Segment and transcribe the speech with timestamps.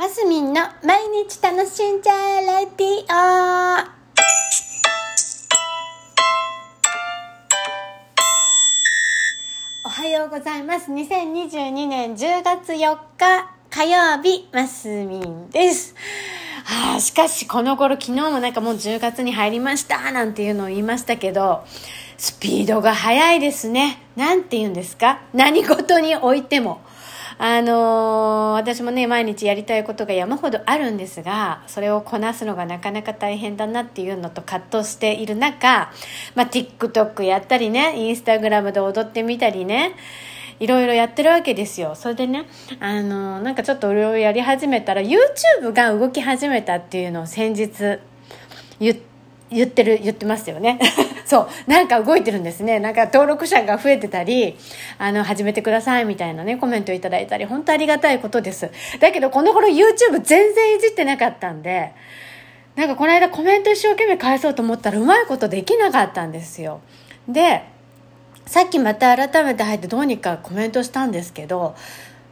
[0.00, 3.84] マスミンの毎日楽しんじゃえレディオ
[9.84, 10.90] おはようございます。
[10.90, 15.94] 2022年10月4日火曜日、マスミンです。
[16.64, 21.62] はあ、しかしこの頃昨日もなんかもう10月に入りましたなんていうのを言いましたけど、
[22.16, 24.00] スピードが速いですね。
[24.16, 25.20] なんて言うんですか？
[25.34, 26.80] 何事においても。
[27.42, 35.90] あのー私もね、毎日やりたいことが山ほどあるんですが、それをこなすのがなかなか大変だなっていうのと葛藤している中、
[36.34, 39.94] まあ、TikTok やったりね、インスタグラムで踊ってみたりね、
[40.58, 41.94] いろいろやってるわけですよ。
[41.94, 42.44] それでね、
[42.78, 48.00] あのーなんかちょっといろいろやり始めたら、YouTube が動き始めたっていうのを先日
[48.80, 49.09] 言って、
[49.50, 50.78] 言ってる、言ってますよね。
[51.26, 51.48] そう。
[51.70, 52.78] なんか動いてるんですね。
[52.78, 54.56] なんか登録者が増えてたり、
[54.98, 58.70] あの、始めてくださいみたいなね、コメントいただいたり、本当ありがたいことです。
[59.00, 61.92] だけど、この頃 YouTube 全然いじってなかったんで、
[62.76, 66.80] なんかこの間コメント一生懸命返そうと思ったらうまいことできなかったんですよ。
[67.28, 67.62] で、
[68.46, 71.74] さっきまた改めて入ってどうにかコメントしたんですけど、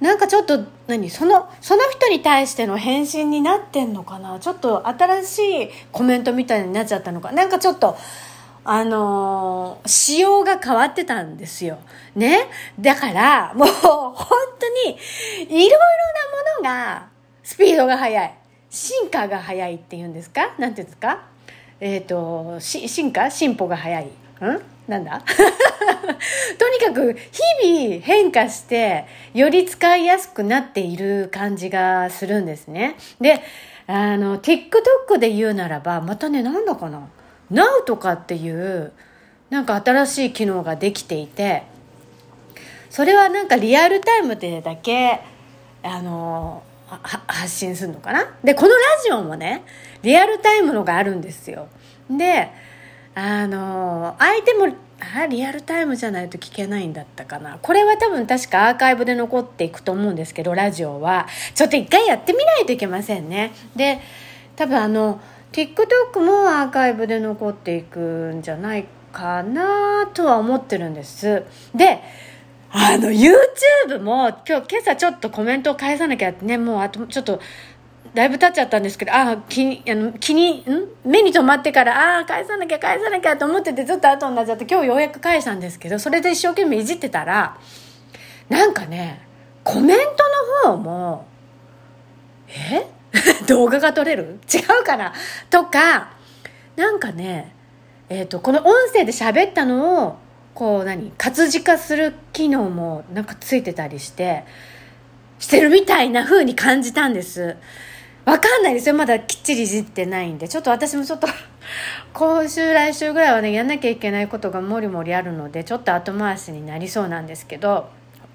[0.00, 1.08] なんかちょっと何？
[1.08, 4.38] そのその人に対しての返信になってんのかな？
[4.40, 7.32] ちょっと新しいコメントみたいになっちゃったのか？
[7.32, 7.96] なんかちょっと
[8.64, 11.78] あのー仕様が変わってたんですよ。
[12.14, 12.48] ね？
[12.78, 14.14] だからもう本
[14.58, 14.96] 当に
[15.48, 15.78] いろいろ
[16.62, 17.08] なものが
[17.42, 18.34] スピードが速い。
[18.70, 20.54] 進化が速いっていうんですか？
[20.58, 21.22] なんていうんですか？
[21.80, 23.30] えっ、と進化？
[23.30, 24.10] 進歩が速い。
[24.40, 24.62] うん？
[24.88, 25.22] なんだ？
[26.58, 27.16] とにかく
[27.60, 32.96] 日々変化してより使いやすくなっている感じがするんですね。
[33.20, 33.40] で
[33.86, 37.08] あの TikTok で言うならばまたねなんだかな
[37.52, 38.92] ？Now とかっていう
[39.50, 41.62] なんか新しい機能ができていて
[42.90, 45.20] それはなんかリアルタイムでだけ
[45.82, 46.62] あの
[47.26, 48.26] 発信するのかな？
[48.42, 49.64] でこのラジオもね
[50.02, 51.68] リアルタイムのがあるんですよ。
[52.10, 52.50] で
[53.14, 57.58] あの相手もあリアルタイムじゃないと聞けないんだったかな。
[57.60, 61.26] これは多分確かアーカイブで残っていくと思うんですけどラジオは。
[61.54, 63.52] ちょっと一回やってみないといけませんね。
[63.76, 64.00] で
[64.56, 65.20] 多分あの
[65.52, 71.44] TikTok もアーカイブで残っていくんじゃないかなとは思ってるんです。
[71.74, 72.00] で
[72.72, 77.40] あの YouTube も今日今朝ちょっとコメントを返さなきゃってねもうあとちょっと
[78.14, 80.64] だいぶ経っちゃったんですけど、ああ、気に、あの、気に、ん？
[81.04, 87.58] 目に留まってから、ああ、返さなきゃ返さなきゃと思っててずっと後になっちゃって、今日ようやく返したんですけど、それで一生懸命いじってたら、
[88.48, 89.26] なんかね、
[89.64, 89.98] コメン
[90.62, 91.26] トの方も、
[92.48, 92.86] え？
[93.46, 94.38] 動画が撮れる？
[94.52, 95.12] 違うかな？
[95.50, 96.12] とか、
[96.76, 97.52] なんかね、
[98.08, 100.16] えっ、と、この音声で喋ったのを、
[100.54, 104.44] こう何活字化する機能もなんかついてたりして、
[105.40, 107.56] してるみたいな風に感じたんです。
[108.24, 108.94] わかんないですよ。
[108.94, 110.48] まだきっちりいじってないんで。
[110.48, 111.28] ちょっと私もちょっと、
[112.14, 117.88] 今週来週ぐらいはね、やんなきゃいけないことがもりもりあるので、ちょっと後回しになりそうなんですけど、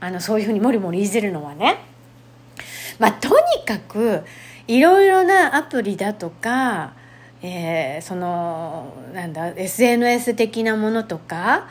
[0.00, 1.78] あの、そういうふうにもりもりいじるのはね。
[2.98, 4.24] まあ、とにかく、
[4.66, 6.92] いろいろなアプリだとか、
[7.42, 11.68] えーその、なんだ、SNS 的なものとか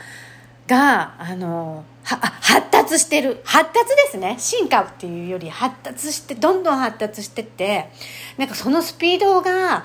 [0.68, 7.90] が、あの、発達してる発達ですね進化っていうより発達してどんどん発達してって
[8.38, 9.84] なんかそのスピードが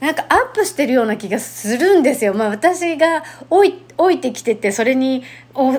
[0.00, 2.32] なんかアップしてるような気がするんですよ。
[2.32, 5.22] まあ私が置い置いてきててそれに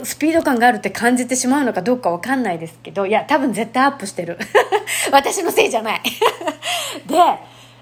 [0.04, 4.38] スピード感があるって感じてしまうのかどうかわかんないですけどいや多分絶対アップしてる。
[5.12, 6.02] 私のせいじゃない。
[7.08, 7.16] で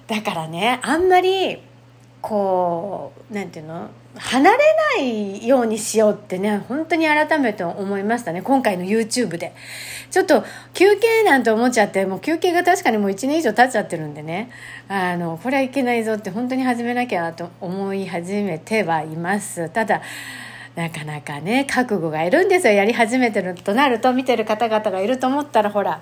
[0.07, 1.61] だからねあんまり
[2.21, 3.89] こうなんていうの？
[4.15, 4.57] 離れ
[4.97, 9.53] ないようにしようってね本当に改めて思いましたね今回の YouTube で。
[10.11, 10.43] ちょっと
[10.73, 14.49] 休憩なんて思っちゃってもう休憩が確かにもう1年以上経っちゃってるんでね。
[14.89, 19.69] あのこれはいけないぞって本当に始めなきゃと思い始めてはいます。
[19.69, 20.01] ただ
[20.75, 22.73] なかなかね覚悟がいるんですよ。
[22.73, 26.01] やり始めてるとなると見てる方々がいると思ったらほら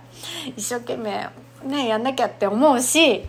[0.55, 1.29] 一生懸命
[1.65, 3.23] ねやんなきゃって思うし。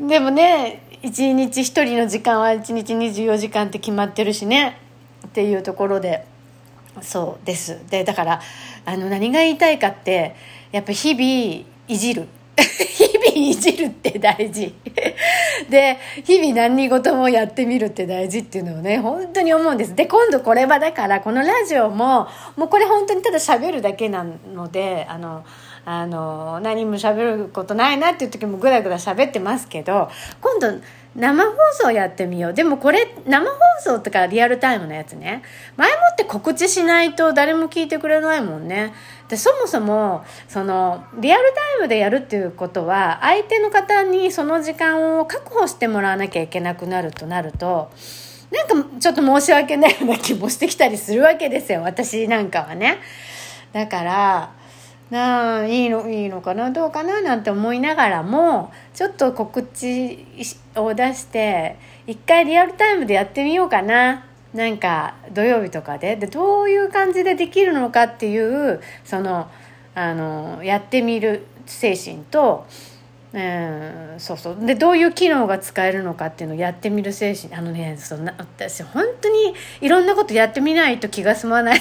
[0.00, 4.78] でもね一日一人の時間は一日24時間って決まってるしね。
[5.26, 6.24] っていうところで。
[7.02, 7.78] そうです。
[7.90, 8.40] でだから
[8.86, 10.34] あの何が言いたいかって
[10.72, 12.26] やっぱ日々いじる。
[12.56, 14.74] 日々いじるって大事。
[15.68, 19.94] で日々何事もやってみるって大事っていうのをね本当に思うんです。
[19.94, 24.24] で今度これはだからこのラジオももうこれ本当にただ喋るだけな
[24.54, 25.44] のであの
[25.84, 30.10] あの何も喋ることないなっていう時もぐだぐだ喋ってますけど
[30.40, 30.80] 今度
[31.16, 32.54] 生放送やってみよう。
[32.54, 35.42] でもこれ、生放送とかリアルタイムのやつね。
[35.76, 38.92] 前もって告知しないと誰も聞いてくれないもんね。
[39.28, 47.92] で、そもそも、その、リアルタイムでやるっていうことは、相手の方にその時間を確保してもらわなきゃいけなくなるとなると、
[48.50, 51.82] なんかちょっと申し訳ないような気もしてきたりするわけですよ。
[51.82, 52.98] 私なんかはね。
[53.72, 54.52] だから、
[55.14, 60.26] なあいいのいいのかなどうかななんて思いながらもちょっと告知
[60.74, 61.76] を出して
[62.06, 64.26] 一回リアルタイムでやってみようかな。
[64.52, 66.14] なんか土曜日とかで。
[66.14, 69.48] でどういう感じでできるのかっていうその
[69.96, 72.66] あのやってみる精神と
[73.32, 74.56] うん、そうそう。
[74.64, 77.52] でどういう機能が使えるのかっていうのをやってみる精神。
[77.52, 81.80] あのねそんな私本当にいろんなことやってみないと気が済まない。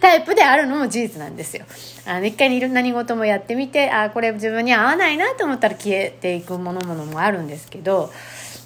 [0.00, 1.64] タイプであるのも事実なんですよ。
[2.06, 8.10] あの一回に何事もやってみてあこれ自分に合わないなと思ったら消えていくものものもあるんですけど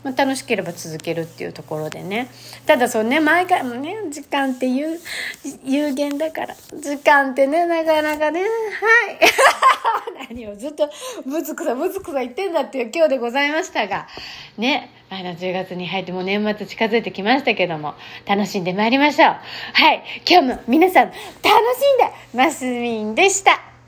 [0.05, 2.29] まあ、楽しければ続けるっていうところでね。
[2.67, 5.01] ただそうね毎回もね時間っていう
[5.65, 6.55] 有限だから。
[6.55, 8.49] 時間ってねなかなかねはい。
[10.29, 10.89] 何をずっと
[11.27, 14.07] ぶつくさぶつくさ言ってんだっていう今日でございましたが。
[14.59, 17.95] ねあの10月に入ってもう年末近づいてきましたけども
[18.27, 19.35] 楽しんでまいりましょう。
[19.73, 20.03] はい。
[20.29, 23.74] 今日も皆さん楽しんでますみんでした。